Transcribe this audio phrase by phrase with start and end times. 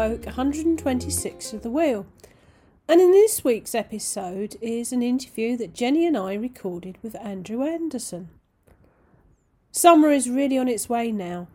[0.00, 2.06] Bespoke 126 of the Wheel.
[2.88, 7.62] And in this week's episode is an interview that Jenny and I recorded with Andrew
[7.62, 8.30] Anderson.
[9.72, 11.48] Summer is really on its way now,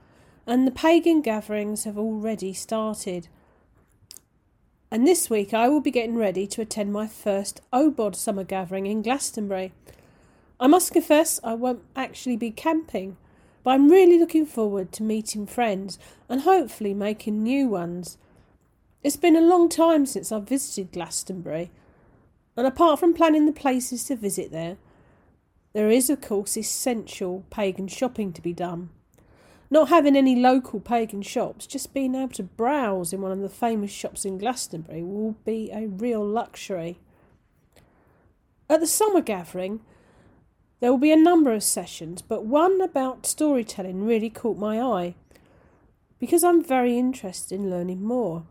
[0.46, 3.30] and the pagan gatherings have already started.
[4.92, 8.86] And this week I will be getting ready to attend my first OBOD summer gathering
[8.86, 9.74] in Glastonbury.
[10.60, 13.18] I must confess I won't actually be camping,
[13.64, 15.98] but I'm really looking forward to meeting friends
[16.30, 18.20] and hopefully making new ones.
[19.06, 21.70] It's been a long time since I've visited Glastonbury,
[22.58, 24.78] and apart from planning the places to visit there,
[25.74, 28.90] there is, of course, essential pagan shopping to be done.
[29.70, 33.48] Not having any local pagan shops, just being able to browse in one of the
[33.48, 36.98] famous shops in Glastonbury will be a real luxury.
[38.68, 39.82] At the summer gathering,
[40.80, 45.14] there will be a number of sessions, but one about storytelling really caught my eye
[46.18, 48.46] because I'm very interested in learning more.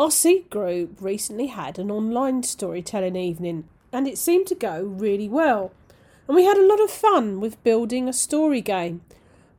[0.00, 5.28] Our seed group recently had an online storytelling evening and it seemed to go really
[5.28, 5.72] well.
[6.26, 9.02] And we had a lot of fun with building a story game,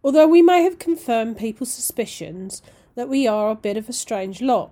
[0.04, 2.64] although we may have confirmed people's suspicions
[2.96, 4.72] that we are a bit of a strange lot.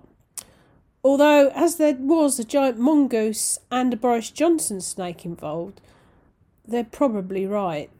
[1.04, 5.80] Although, as there was a giant mongoose and a Boris Johnson snake involved,
[6.66, 7.90] they're probably right.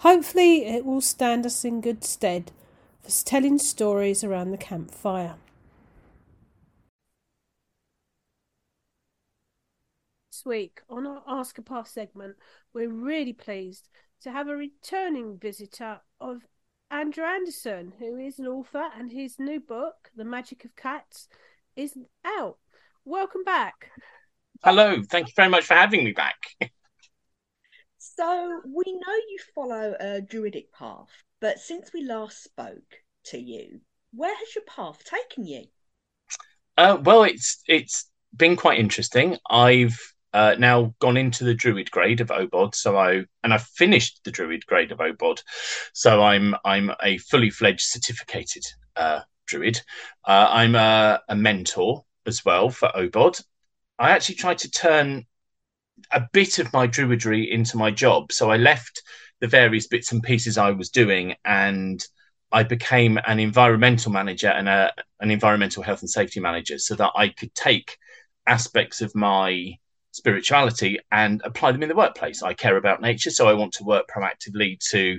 [0.00, 2.52] Hopefully, it will stand us in good stead
[3.02, 5.36] for telling stories around the campfire.
[10.38, 12.36] This week on our Ask a Path segment,
[12.72, 13.88] we're really pleased
[14.20, 16.46] to have a returning visitor of
[16.92, 21.26] Andrew Anderson, who is an author, and his new book, The Magic of Cats,
[21.74, 22.58] is out.
[23.04, 23.90] Welcome back.
[24.62, 26.38] Hello, thank you very much for having me back.
[27.98, 31.08] So we know you follow a druidic path,
[31.40, 33.80] but since we last spoke to you,
[34.12, 35.64] where has your path taken you?
[36.76, 39.36] Uh, well, it's it's been quite interesting.
[39.50, 39.98] I've
[40.32, 44.30] uh, now gone into the druid grade of OBOD, so I and I've finished the
[44.30, 45.42] druid grade of OBOD,
[45.92, 48.64] so I'm I'm a fully fledged certificated
[48.96, 49.80] uh, druid.
[50.26, 53.42] Uh, I'm a, a mentor as well for OBOD.
[53.98, 55.26] I actually tried to turn
[56.12, 58.32] a bit of my druidry into my job.
[58.32, 59.02] So I left
[59.40, 62.02] the various bits and pieces I was doing and
[62.50, 67.12] I became an environmental manager and a, an environmental health and safety manager so that
[67.14, 67.98] I could take
[68.46, 69.78] aspects of my
[70.18, 72.42] spirituality and apply them in the workplace.
[72.42, 75.18] I care about nature, so I want to work proactively to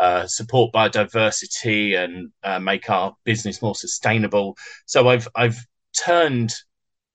[0.00, 4.56] uh, support biodiversity and uh, make our business more sustainable.
[4.86, 5.58] So I've I've
[5.96, 6.54] turned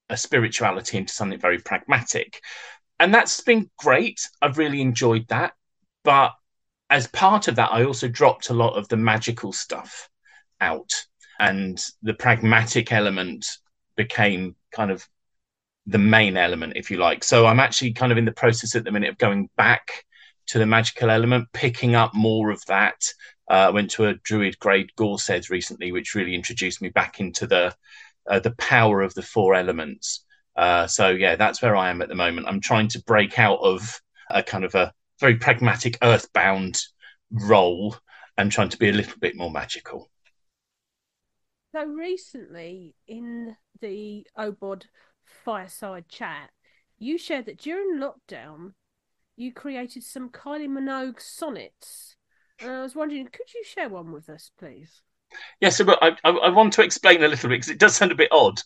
[0.10, 2.42] a spirituality into something very pragmatic
[3.02, 4.30] and that's been great.
[4.44, 5.54] I've really enjoyed that.
[6.04, 6.34] But
[6.92, 10.08] as part of that, I also dropped a lot of the magical stuff
[10.62, 10.92] out,
[11.40, 13.48] and the pragmatic element
[13.96, 15.08] became kind of
[15.86, 17.24] the main element, if you like.
[17.24, 20.06] So I'm actually kind of in the process at the minute of going back
[20.48, 23.02] to the magical element, picking up more of that.
[23.50, 27.48] Uh, I went to a Druid grade Gorsedd recently, which really introduced me back into
[27.48, 27.76] the
[28.30, 30.24] uh, the power of the four elements.
[30.56, 32.48] Uh, so yeah, that's where I am at the moment.
[32.48, 34.00] I'm trying to break out of
[34.30, 36.80] a kind of a very pragmatic, earthbound
[37.32, 37.96] role
[38.38, 40.10] and trying to be a little bit more magical.
[41.74, 44.84] So recently, in the OBOD
[45.44, 46.50] fireside chat,
[47.00, 48.74] you shared that during lockdown,
[49.36, 52.16] you created some Kylie Minogue sonnets.
[52.60, 55.02] And I was wondering, could you share one with us, please?
[55.60, 57.96] Yes, yeah, so I, I, I want to explain a little bit because it does
[57.96, 58.62] sound a bit odd.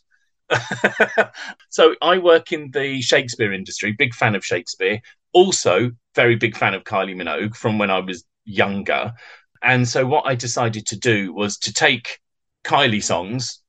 [1.70, 5.00] so I work in the Shakespeare industry, big fan of Shakespeare.
[5.34, 9.14] Also, very big fan of Kylie Minogue from when I was younger.
[9.62, 12.20] And so what I decided to do was to take
[12.64, 13.62] Kylie songs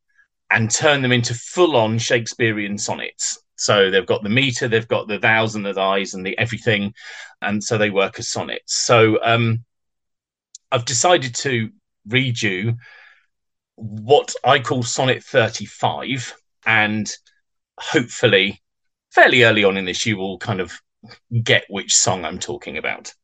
[0.51, 3.39] and turn them into full-on Shakespearean sonnets.
[3.57, 6.95] So they've got the meter, they've got the thous and the thys and the everything,
[7.41, 8.77] and so they work as sonnets.
[8.77, 9.65] So um,
[10.70, 11.70] I've decided to
[12.06, 12.76] read you
[13.76, 16.35] what I call Sonnet 35,
[16.67, 17.11] and
[17.79, 18.62] hopefully
[19.11, 20.73] fairly early on in this you will kind of
[21.43, 23.15] get which song I'm talking about.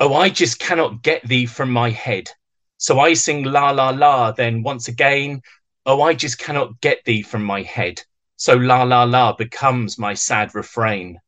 [0.00, 2.30] Oh, I just cannot get thee from my head.
[2.78, 5.42] So I sing la la la, then once again,
[5.84, 8.00] oh, I just cannot get thee from my head.
[8.36, 11.18] So la la la becomes my sad refrain.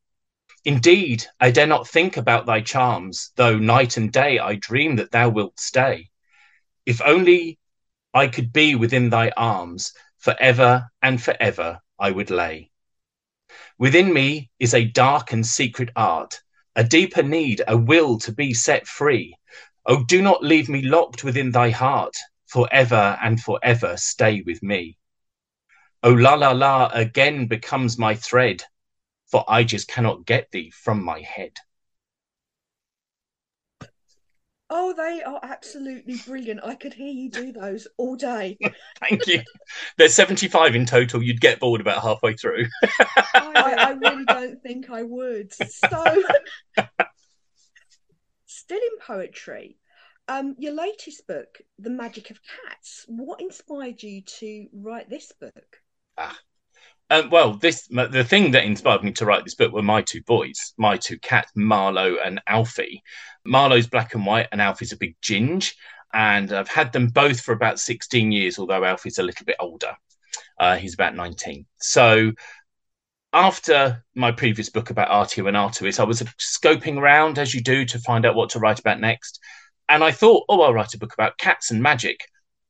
[0.64, 5.10] Indeed, I dare not think about thy charms, though night and day I dream that
[5.10, 6.10] thou wilt stay.
[6.86, 7.58] If only
[8.14, 12.70] I could be within thy arms, forever and forever I would lay.
[13.76, 16.40] Within me is a dark and secret art,
[16.76, 19.34] a deeper need, a will to be set free.
[19.86, 22.16] Oh, do not leave me locked within thy heart,
[22.46, 24.98] forever and forever stay with me.
[26.02, 28.62] Oh la la la again becomes my thread,
[29.30, 31.52] for I just cannot get thee from my head.
[34.72, 36.60] Oh, they are absolutely brilliant.
[36.62, 38.56] I could hear you do those all day.
[39.00, 39.42] Thank you.
[39.98, 41.22] There's 75 in total.
[41.22, 42.66] You'd get bored about halfway through.
[43.34, 45.52] I, I really don't think I would.
[45.52, 46.22] So,
[48.70, 49.76] still in poetry,
[50.28, 55.78] um, your latest book, The Magic of Cats, what inspired you to write this book?
[56.16, 56.38] Ah.
[57.12, 60.22] Um, well, this the thing that inspired me to write this book were my two
[60.22, 63.02] boys, my two cats, Marlowe and Alfie.
[63.44, 65.74] Marlowe's black and white, and Alfie's a big ginge.
[66.12, 69.96] And I've had them both for about 16 years, although Alfie's a little bit older.
[70.60, 71.66] Uh, he's about 19.
[71.80, 72.30] So
[73.32, 77.84] after my previous book about Artio and Artois, I was scoping around as you do
[77.84, 79.40] to find out what to write about next.
[79.88, 82.20] And I thought, oh, I'll write a book about cats and magic.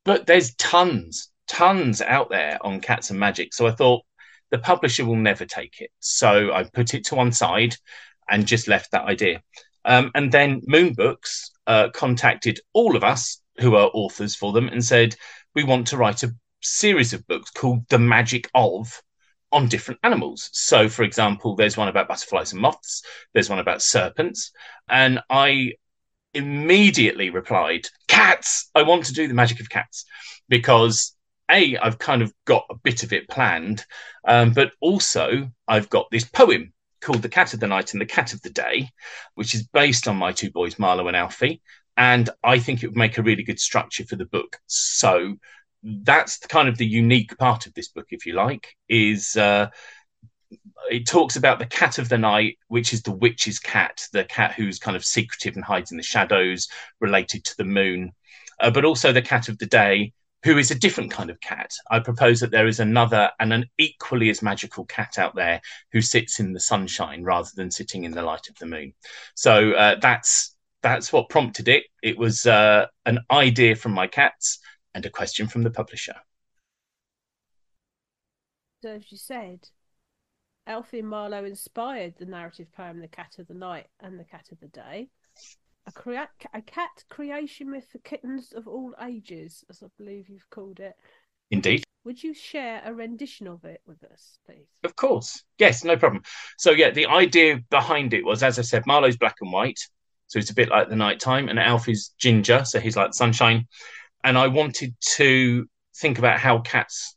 [0.04, 3.54] But there's tons, tons out there on cats and magic.
[3.54, 4.04] So I thought
[4.50, 5.90] the publisher will never take it.
[6.00, 7.76] So I put it to one side
[8.28, 9.42] and just left that idea.
[9.84, 14.68] Um, and then Moon Books uh, contacted all of us who are authors for them
[14.68, 15.16] and said,
[15.54, 19.02] we want to write a series of books called The Magic of
[19.52, 20.50] on different animals.
[20.52, 23.02] So, for example, there's one about butterflies and moths,
[23.34, 24.52] there's one about serpents.
[24.88, 25.74] And I
[26.34, 28.70] immediately replied, Cats!
[28.74, 30.04] I want to do the magic of cats
[30.48, 31.16] because
[31.50, 33.84] a I've kind of got a bit of it planned,
[34.26, 38.06] um, but also I've got this poem called "The Cat of the Night and the
[38.06, 38.88] Cat of the Day,"
[39.34, 41.60] which is based on my two boys Marlowe and Alfie,
[41.96, 44.58] and I think it would make a really good structure for the book.
[44.66, 45.36] So
[45.82, 49.36] that's kind of the unique part of this book, if you like, is.
[49.36, 49.68] Uh,
[50.90, 54.54] it talks about the cat of the night, which is the witch's cat, the cat
[54.54, 56.68] who's kind of secretive and hides in the shadows,
[57.00, 58.12] related to the moon,
[58.60, 60.12] uh, but also the cat of the day,
[60.42, 61.70] who is a different kind of cat.
[61.90, 65.60] I propose that there is another and an equally as magical cat out there
[65.92, 68.94] who sits in the sunshine rather than sitting in the light of the moon.
[69.34, 71.84] So uh, that's that's what prompted it.
[72.02, 74.60] It was uh, an idea from my cats
[74.94, 76.16] and a question from the publisher.
[78.82, 79.68] So, as you said,
[80.66, 84.46] Alfie and Marlowe inspired the narrative poem "The Cat of the Night" and "The Cat
[84.52, 85.10] of the Day."
[85.86, 90.48] a, crea- a cat creation myth for kittens of all ages, as I believe you've
[90.50, 90.94] called it.
[91.50, 91.84] Indeed.
[92.04, 94.68] Would you share a rendition of it with us, please?
[94.84, 95.42] Of course.
[95.58, 96.22] Yes, no problem.
[96.58, 99.80] So, yeah, the idea behind it was, as I said, Marlowe's black and white.
[100.28, 102.64] So it's a bit like the nighttime, and Alfie's ginger.
[102.64, 103.66] So he's like the sunshine.
[104.22, 107.16] And I wanted to think about how cats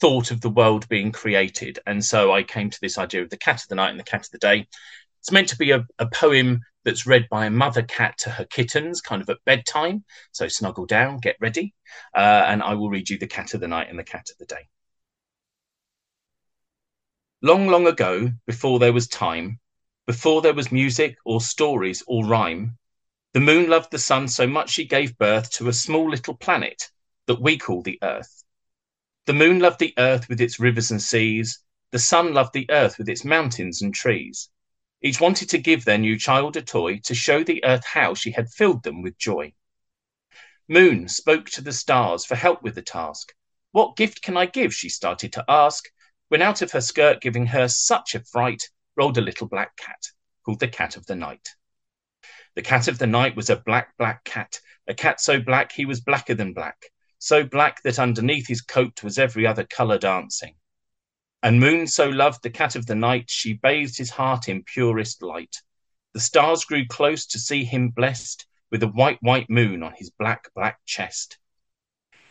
[0.00, 1.78] thought of the world being created.
[1.86, 4.04] And so I came to this idea of the cat of the night and the
[4.04, 4.66] cat of the day.
[5.20, 8.44] It's meant to be a, a poem that's read by a mother cat to her
[8.44, 10.04] kittens, kind of at bedtime.
[10.32, 11.74] So snuggle down, get ready,
[12.14, 14.38] uh, and I will read you The Cat of the Night and The Cat of
[14.38, 14.68] the Day.
[17.42, 19.58] Long, long ago, before there was time,
[20.06, 22.78] before there was music or stories or rhyme,
[23.36, 26.90] the moon loved the sun so much she gave birth to a small little planet
[27.26, 28.42] that we call the Earth.
[29.26, 31.58] The moon loved the earth with its rivers and seas.
[31.90, 34.48] The sun loved the earth with its mountains and trees.
[35.02, 38.30] Each wanted to give their new child a toy to show the earth how she
[38.30, 39.52] had filled them with joy.
[40.66, 43.34] Moon spoke to the stars for help with the task.
[43.70, 44.72] What gift can I give?
[44.72, 45.84] she started to ask,
[46.28, 48.62] when out of her skirt, giving her such a fright,
[48.96, 50.06] rolled a little black cat,
[50.42, 51.50] called the Cat of the Night.
[52.56, 55.84] The Cat of the Night was a black, black cat, a cat so black he
[55.84, 56.86] was blacker than black,
[57.18, 60.56] so black that underneath his coat was every other colour dancing.
[61.42, 65.22] And Moon so loved the cat of the night, she bathed his heart in purest
[65.22, 65.54] light.
[66.14, 70.08] The stars grew close to see him blessed with a white, white moon on his
[70.08, 71.36] black, black chest.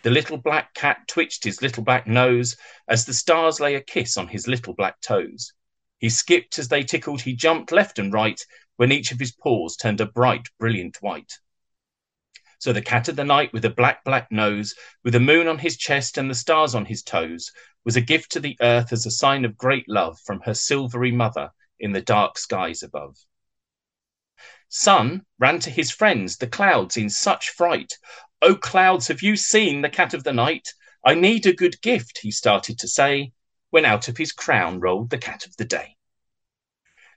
[0.02, 4.18] The little black cat twitched his little black nose as the stars lay a kiss
[4.18, 5.54] on his little black toes.
[5.98, 8.40] He skipped as they tickled, he jumped left and right
[8.76, 11.40] when each of his paws turned a bright, brilliant white.
[12.60, 14.74] So the cat of the night, with a black, black nose,
[15.04, 17.52] with the moon on his chest and the stars on his toes,
[17.84, 21.12] was a gift to the earth as a sign of great love from her silvery
[21.12, 23.18] mother in the dark skies above.
[24.68, 27.94] Sun ran to his friends, the clouds, in such fright.
[28.42, 30.74] Oh, clouds, have you seen the cat of the night?
[31.06, 33.32] I need a good gift, he started to say,
[33.76, 35.98] when out of his crown rolled the cat of the day.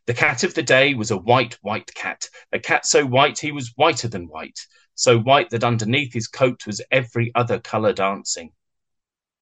[0.07, 3.53] The cat of the day was a white, white cat, a cat so white he
[3.53, 8.50] was whiter than white, so white that underneath his coat was every other colour dancing.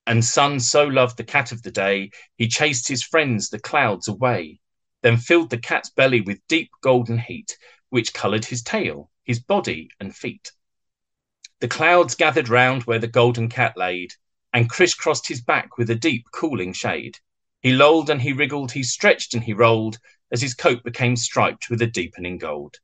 [0.07, 4.09] And Sun so loved the cat of the day, he chased his friends, the clouds,
[4.09, 4.61] away,
[5.01, 7.57] then filled the cat's belly with deep golden heat,
[7.89, 10.53] which coloured his tail, his body, and feet.
[11.61, 14.13] The clouds gathered round where the golden cat laid,
[14.53, 17.19] and crisscrossed his back with a deep, cooling shade.
[17.61, 19.99] He lolled and he wriggled, he stretched and he rolled,
[20.31, 22.76] as his coat became striped with a deepening gold.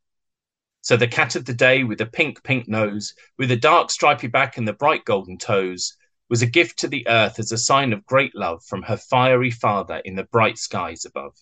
[0.81, 4.26] So the cat of the day, with a pink, pink nose, with a dark, stripy
[4.26, 5.97] back and the bright golden toes,
[6.28, 9.50] was a gift to the earth as a sign of great love from her fiery
[9.50, 11.37] father in the bright skies above.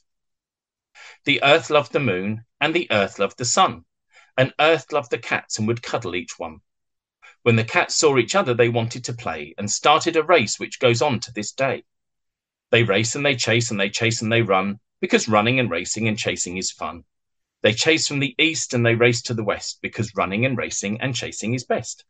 [1.25, 3.85] The earth loved the moon, and the earth loved the sun,
[4.37, 6.61] and earth loved the cats and would cuddle each one.
[7.43, 10.79] When the cats saw each other, they wanted to play and started a race which
[10.79, 11.85] goes on to this day.
[12.71, 16.07] They race and they chase and they chase and they run because running and racing
[16.07, 17.05] and chasing is fun.
[17.63, 21.01] They chase from the east and they race to the west because running and racing
[21.01, 22.05] and chasing is best.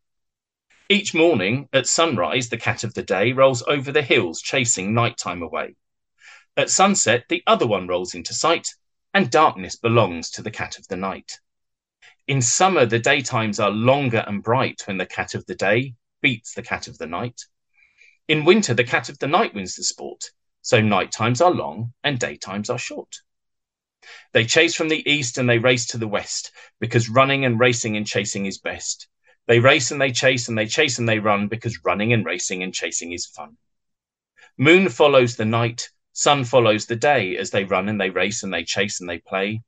[0.88, 5.42] Each morning at sunrise, the cat of the day rolls over the hills chasing nighttime
[5.42, 5.76] away.
[6.56, 8.74] At sunset, the other one rolls into sight,
[9.14, 11.38] and darkness belongs to the cat of the night.
[12.30, 16.54] In summer, the daytimes are longer and bright when the cat of the day beats
[16.54, 17.40] the cat of the night.
[18.28, 20.30] In winter, the cat of the night wins the sport,
[20.62, 23.16] so night times are long and daytimes are short.
[24.32, 27.96] They chase from the east and they race to the west because running and racing
[27.96, 29.08] and chasing is best.
[29.48, 32.62] They race and they chase and they chase and they run because running and racing
[32.62, 33.56] and chasing is fun.
[34.56, 38.54] Moon follows the night, sun follows the day as they run and they race and
[38.54, 39.62] they chase and they play.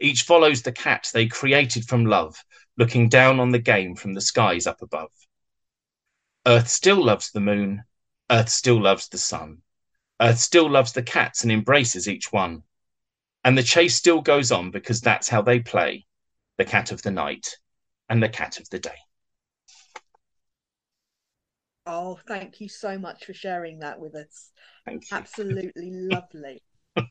[0.00, 2.44] Each follows the cat they created from love,
[2.76, 5.10] looking down on the game from the skies up above.
[6.46, 7.84] Earth still loves the moon.
[8.30, 9.62] Earth still loves the sun.
[10.20, 12.62] Earth still loves the cats and embraces each one.
[13.44, 16.06] And the chase still goes on because that's how they play
[16.56, 17.56] the cat of the night
[18.08, 18.98] and the cat of the day.
[21.86, 24.50] Oh, thank you so much for sharing that with us.
[24.84, 25.16] Thank you.
[25.16, 26.62] Absolutely lovely.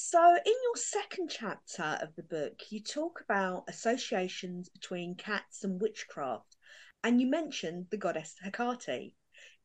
[0.00, 5.80] So, in your second chapter of the book, you talk about associations between cats and
[5.80, 6.54] witchcraft,
[7.02, 9.16] and you mentioned the goddess Hecate.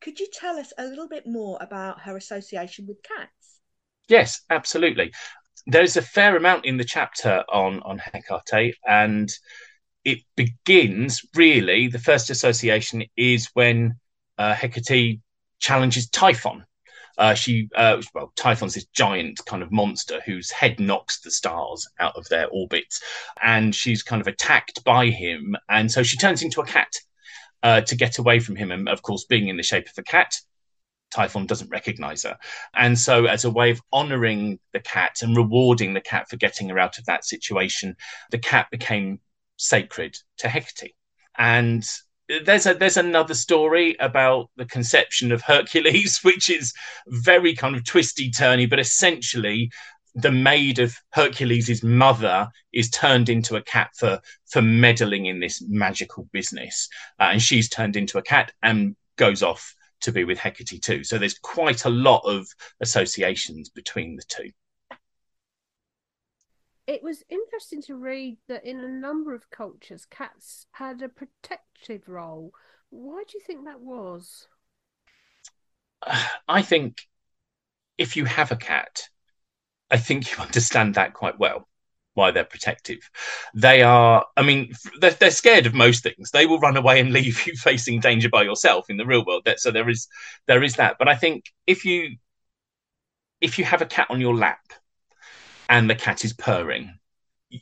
[0.01, 3.59] Could you tell us a little bit more about her association with cats?
[4.07, 5.13] Yes, absolutely.
[5.67, 9.29] There's a fair amount in the chapter on on Hecate, and
[10.03, 11.89] it begins really.
[11.89, 13.99] The first association is when
[14.39, 15.19] uh, Hecate
[15.59, 16.65] challenges Typhon
[17.17, 21.87] uh, she, uh, well, Typhon's this giant kind of monster whose head knocks the stars
[21.99, 23.01] out of their orbits,
[23.41, 26.93] and she's kind of attacked by him, and so she turns into a cat
[27.61, 28.71] uh, to get away from him.
[28.71, 30.35] And of course, being in the shape of a cat,
[31.11, 32.37] Typhon doesn't recognize her.
[32.73, 36.69] And so, as a way of honoring the cat and rewarding the cat for getting
[36.69, 37.95] her out of that situation,
[38.31, 39.19] the cat became
[39.57, 40.95] sacred to Hecate.
[41.37, 41.87] And
[42.43, 46.73] there's a there's another story about the conception of Hercules, which is
[47.07, 49.71] very kind of twisty turny, but essentially
[50.15, 55.63] the maid of Hercules' mother is turned into a cat for for meddling in this
[55.67, 56.87] magical business,
[57.19, 61.03] uh, and she's turned into a cat and goes off to be with Hecate too.
[61.03, 62.45] So there's quite a lot of
[62.81, 64.51] associations between the two
[66.87, 72.07] it was interesting to read that in a number of cultures, cats had a protective
[72.07, 72.51] role.
[72.89, 74.47] Why do you think that was?
[76.47, 77.07] I think
[77.97, 79.09] if you have a cat,
[79.89, 81.67] I think you understand that quite well.
[82.15, 83.09] Why they're protective.
[83.55, 86.29] They are, I mean, they're, they're scared of most things.
[86.29, 89.49] They will run away and leave you facing danger by yourself in the real world.
[89.57, 90.07] So there is,
[90.45, 90.97] there is that.
[90.99, 92.17] But I think if you,
[93.41, 94.59] if you have a cat on your lap,
[95.69, 96.99] and the cat is purring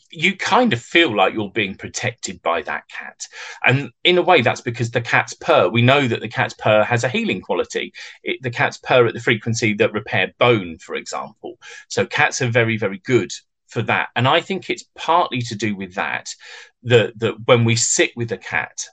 [0.10, 3.28] you kind of feel like you're being protected by that cat.
[3.66, 6.84] And in a way, that's because the cat's purr, we know that the cat's purr
[6.84, 7.94] has a healing quality.
[8.24, 11.58] It, the cat's purr at the frequency that repaired bone, for example.
[11.90, 13.32] So cats are very, very good
[13.68, 14.10] for that.
[14.16, 16.34] And I think it's partly to do with that,
[16.84, 18.86] that, that when we sit with a cat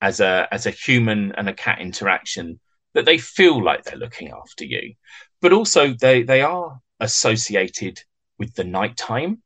[0.00, 2.60] as a, as a human and a cat interaction,
[2.94, 4.94] that they feel like they're looking after you.
[5.40, 8.02] But also they, they are associated
[8.40, 9.42] with the nighttime.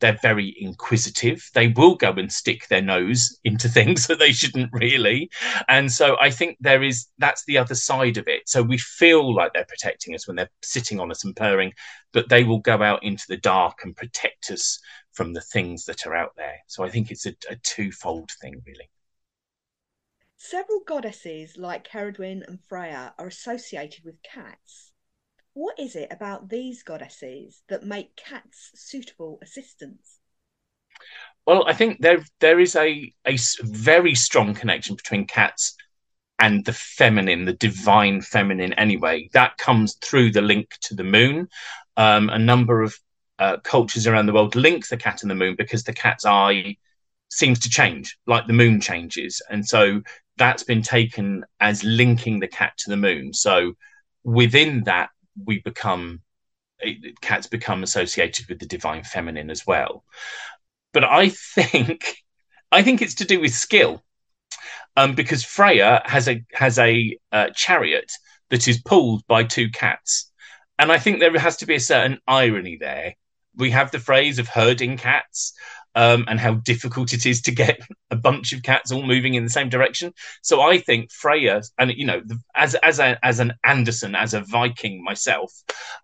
[0.00, 1.48] They're very inquisitive.
[1.54, 5.30] They will go and stick their nose into things that they shouldn't really.
[5.68, 8.48] And so I think there is that's the other side of it.
[8.48, 11.72] So we feel like they're protecting us when they're sitting on us and purring,
[12.12, 14.80] but they will go out into the dark and protect us
[15.12, 16.56] from the things that are out there.
[16.66, 18.90] So I think it's a, a twofold thing, really.
[20.36, 24.91] Several goddesses like Cerridwen and Freya are associated with cats.
[25.54, 30.18] What is it about these goddesses that make cats suitable assistants?
[31.46, 35.74] Well, I think there there is a a very strong connection between cats
[36.38, 38.72] and the feminine, the divine feminine.
[38.74, 41.48] Anyway, that comes through the link to the moon.
[41.96, 42.96] Um, a number of
[43.38, 46.76] uh, cultures around the world link the cat and the moon because the cat's eye
[47.30, 50.00] seems to change, like the moon changes, and so
[50.38, 53.34] that's been taken as linking the cat to the moon.
[53.34, 53.74] So
[54.24, 55.10] within that,
[55.44, 56.20] we become
[57.20, 60.04] cats become associated with the divine feminine as well.
[60.92, 62.16] But I think
[62.70, 64.02] I think it's to do with skill,
[64.96, 68.12] um, because Freya has a has a uh, chariot
[68.50, 70.30] that is pulled by two cats,
[70.78, 73.14] and I think there has to be a certain irony there.
[73.54, 75.52] We have the phrase of herding cats,
[75.94, 77.80] um, and how difficult it is to get
[78.10, 80.12] a bunch of cats all moving in the same direction.
[80.42, 82.22] So I think Freya, and you know,
[82.54, 85.52] as as a, as an Anderson, as a Viking myself,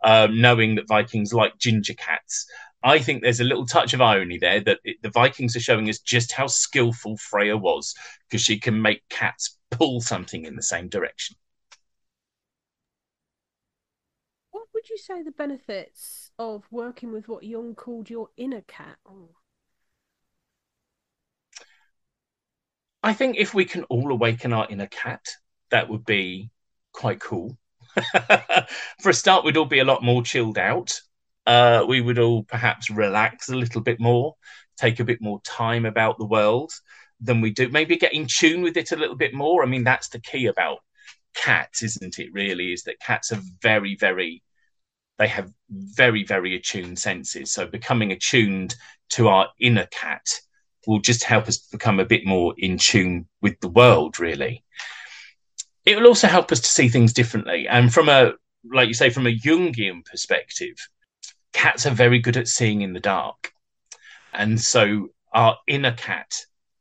[0.05, 2.47] um, knowing that Vikings like ginger cats.
[2.83, 5.89] I think there's a little touch of irony there that it, the Vikings are showing
[5.89, 7.93] us just how skillful Freya was
[8.29, 11.37] because she can make cats pull something in the same direction.
[14.53, 18.99] What would you say the benefits of working with what Jung called your inner cat?
[19.05, 19.31] Oh.
[23.03, 25.25] I think if we can all awaken our inner cat,
[25.71, 26.51] that would be
[26.93, 27.57] quite cool.
[29.01, 31.01] For a start, we'd all be a lot more chilled out.
[31.47, 34.35] Uh, we would all perhaps relax a little bit more,
[34.77, 36.73] take a bit more time about the world
[37.21, 37.69] than we do.
[37.69, 39.63] Maybe get in tune with it a little bit more.
[39.63, 40.79] I mean, that's the key about
[41.35, 42.29] cats, isn't it?
[42.33, 44.43] Really, is that cats are very, very,
[45.19, 47.53] they have very, very attuned senses.
[47.53, 48.75] So becoming attuned
[49.11, 50.27] to our inner cat
[50.87, 54.65] will just help us become a bit more in tune with the world, really.
[55.85, 57.67] It will also help us to see things differently.
[57.69, 58.33] And from a,
[58.71, 60.77] like you say, from a Jungian perspective,
[61.53, 63.53] cats are very good at seeing in the dark.
[64.33, 66.35] And so our inner cat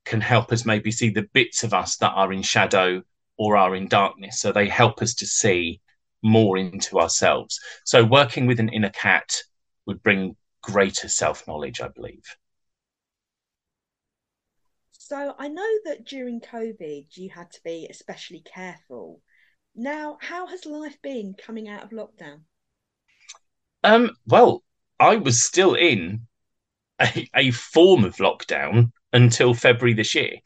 [0.06, 3.01] can help us maybe see the bits of us that are in shadow
[3.38, 4.39] or are in darkness.
[4.39, 5.82] So they help us to see
[6.24, 7.60] more into ourselves.
[7.86, 9.36] So working with an inner cat
[9.86, 12.24] would bring greater self knowledge, I believe.
[15.07, 19.22] So I know that during COVID you had to be especially careful.
[19.74, 22.41] Now, how has life been coming out of lockdown?
[23.85, 24.65] Um, well,
[25.00, 26.27] I was still in
[27.00, 30.39] a, a form of lockdown until February this year.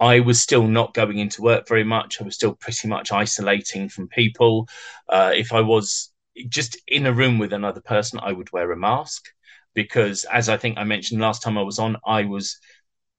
[0.00, 2.20] I was still not going into work very much.
[2.20, 4.68] I was still pretty much isolating from people.
[5.08, 6.12] Uh, if I was
[6.48, 9.26] just in a room with another person, I would wear a mask
[9.72, 12.58] because, as I think I mentioned last time I was on, I was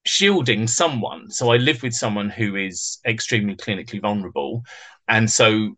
[0.05, 1.29] shielding someone.
[1.29, 4.63] So I live with someone who is extremely clinically vulnerable,
[5.07, 5.77] and so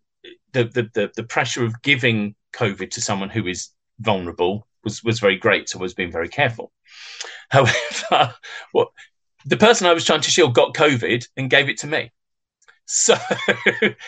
[0.51, 5.19] the the the, the pressure of giving COVID to someone who is vulnerable was was
[5.19, 5.69] very great.
[5.69, 6.71] So I was being very careful.
[7.49, 8.35] However,
[8.71, 8.89] what
[9.45, 12.11] the person I was trying to shield got COVID and gave it to me.
[12.85, 13.15] So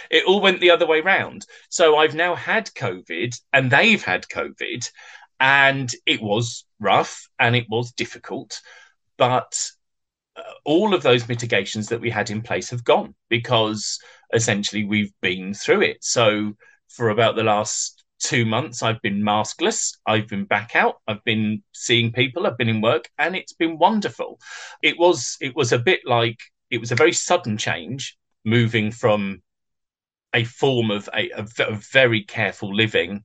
[0.10, 1.46] it all went the other way round.
[1.70, 4.90] So I've now had COVID and they've had COVID,
[5.40, 8.62] and it was rough and it was difficult.
[9.18, 9.72] But
[10.66, 14.00] all of those mitigations that we had in place have gone because
[14.34, 15.98] essentially we've been through it.
[16.02, 16.54] So
[16.90, 19.98] for about the last two months, I've been maskless.
[20.06, 20.96] I've been back out.
[21.08, 22.48] I've been seeing people.
[22.48, 24.40] I've been in work, and it's been wonderful.
[24.82, 29.42] It was it was a bit like it was a very sudden change moving from
[30.34, 33.24] a form of a, a, a very careful living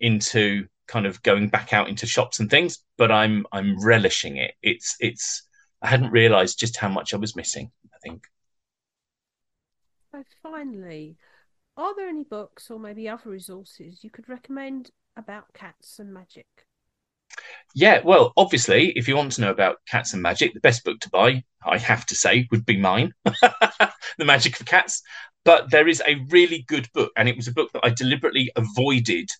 [0.00, 2.78] into kind of going back out into shops and things.
[2.98, 4.54] But I'm I'm relishing it.
[4.62, 5.42] It's it's
[5.82, 7.70] I hadn't realised just how much I was missing.
[7.92, 8.24] I think.
[10.12, 11.16] So finally,
[11.76, 16.46] are there any books or maybe other resources you could recommend about cats and magic?
[17.74, 21.00] Yeah, well, obviously, if you want to know about cats and magic, the best book
[21.00, 25.02] to buy, I have to say, would be mine, The Magic of Cats.
[25.44, 28.52] But there is a really good book, and it was a book that I deliberately
[28.54, 29.30] avoided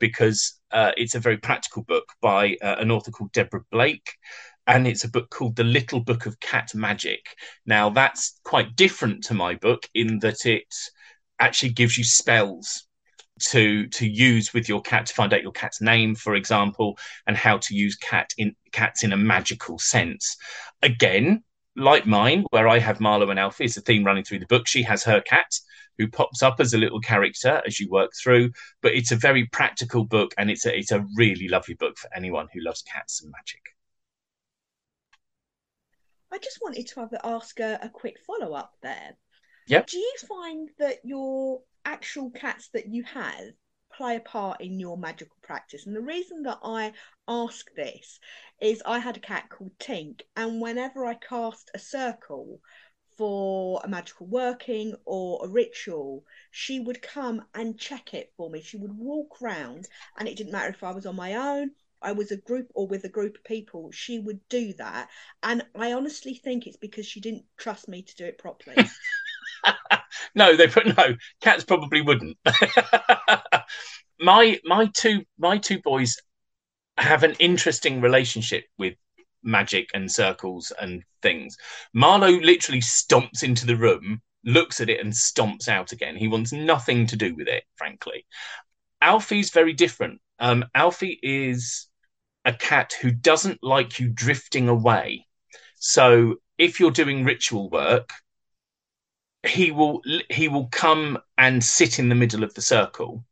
[0.00, 4.16] because uh, it's a very practical book by uh, an author called Deborah Blake
[4.66, 7.36] and it's a book called The Little Book of Cat Magic.
[7.66, 10.72] Now, that's quite different to my book in that it
[11.40, 12.86] actually gives you spells
[13.40, 16.96] to to use with your cat to find out your cat's name, for example,
[17.26, 20.36] and how to use cat in cats in a magical sense.
[20.82, 21.42] Again,
[21.74, 24.68] like mine, where I have Marlowe and Alfie, is a theme running through the book.
[24.68, 25.50] She has her cat
[25.98, 28.50] who pops up as a little character as you work through.
[28.80, 32.08] But it's a very practical book, and it's a it's a really lovely book for
[32.14, 33.60] anyone who loves cats and magic.
[36.32, 39.16] I just wanted to have, ask a, a quick follow up there.
[39.66, 39.86] Yep.
[39.88, 43.52] Do you find that your actual cats that you have
[43.94, 45.86] play a part in your magical practice?
[45.86, 46.92] And the reason that I
[47.28, 48.18] ask this
[48.60, 52.60] is I had a cat called Tink, and whenever I cast a circle
[53.18, 58.62] for a magical working or a ritual, she would come and check it for me.
[58.62, 62.12] She would walk round, and it didn't matter if I was on my own I
[62.12, 65.08] was a group or with a group of people, she would do that.
[65.42, 68.76] And I honestly think it's because she didn't trust me to do it properly.
[70.34, 71.16] no, they put no.
[71.40, 72.36] Cats probably wouldn't.
[74.20, 76.16] my my two my two boys
[76.98, 78.94] have an interesting relationship with
[79.42, 81.56] magic and circles and things.
[81.92, 86.16] Marlowe literally stomps into the room, looks at it, and stomps out again.
[86.16, 88.24] He wants nothing to do with it, frankly.
[89.00, 90.20] Alfie's very different.
[90.38, 91.88] Um, Alfie is
[92.44, 95.26] a cat who doesn't like you drifting away.
[95.76, 98.10] So if you're doing ritual work,
[99.46, 103.24] he will he will come and sit in the middle of the circle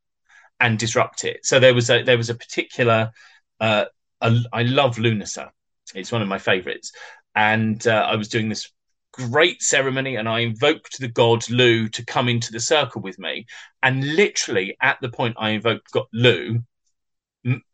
[0.58, 1.44] and disrupt it.
[1.46, 3.12] So there was a there was a particular
[3.60, 3.86] uh,
[4.20, 5.50] a, I love Lughnasadh.
[5.94, 6.92] It's one of my favorites,
[7.34, 8.70] and uh, I was doing this
[9.12, 13.46] great ceremony and I invoked the god Lugh to come into the circle with me.
[13.82, 16.62] And literally at the point I invoked God Lugh,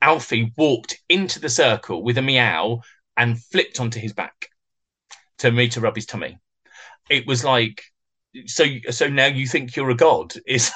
[0.01, 2.81] Alfie walked into the circle with a meow
[3.17, 4.49] and flipped onto his back
[5.39, 6.39] to me to rub his tummy.
[7.11, 7.83] It was like
[8.47, 10.71] so so now you think you're a god is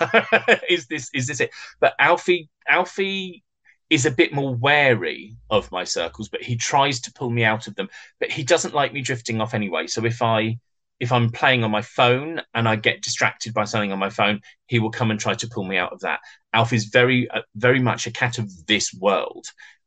[0.68, 3.44] is this is this it but alfie alfie
[3.90, 7.66] is a bit more wary of my circles, but he tries to pull me out
[7.66, 7.88] of them.
[8.20, 9.88] But he doesn't like me drifting off anyway.
[9.88, 10.58] So if I
[11.00, 14.42] if I'm playing on my phone and I get distracted by something on my phone,
[14.66, 16.20] he will come and try to pull me out of that.
[16.52, 19.46] Alf is very uh, very much a cat of this world,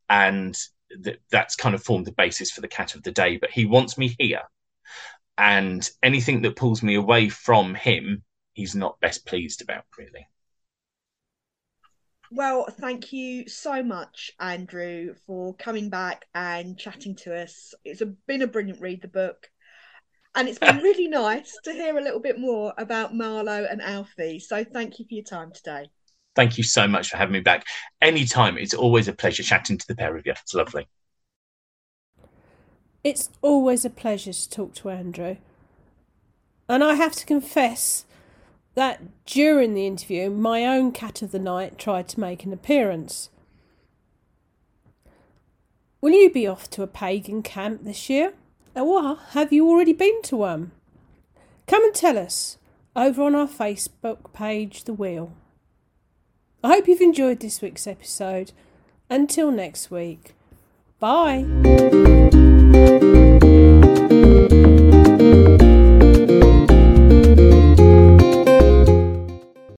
[0.09, 0.57] and
[1.03, 3.37] th- that's kind of formed the basis for the cat of the day.
[3.37, 4.41] But he wants me here,
[5.37, 8.23] and anything that pulls me away from him,
[8.53, 10.27] he's not best pleased about really.
[12.35, 17.75] Well, thank you so much, Andrew, for coming back and chatting to us.
[17.85, 19.51] It's a, been a brilliant read, the book.
[20.35, 24.39] And it's been really nice to hear a little bit more about Marlowe and Alfie.
[24.39, 25.89] So thank you for your time today.
[26.35, 27.65] Thank you so much for having me back.
[28.01, 28.57] Anytime.
[28.57, 30.31] It's always a pleasure chatting to the pair of you.
[30.31, 30.87] It's lovely.
[33.03, 35.37] It's always a pleasure to talk to Andrew.
[36.67, 38.05] And I have to confess,
[38.75, 43.29] that during the interview, my own cat of the night tried to make an appearance.
[46.01, 48.33] Will you be off to a pagan camp this year?
[48.75, 50.71] Oh, or have you already been to one?
[51.67, 52.57] Come and tell us
[52.95, 55.33] over on our Facebook page, The Wheel.
[56.63, 58.51] I hope you've enjoyed this week's episode.
[59.09, 60.33] Until next week,
[60.99, 61.43] bye.